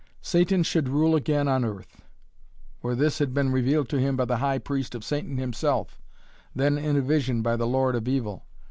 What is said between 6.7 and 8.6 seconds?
in a vision by the Lord of Evil.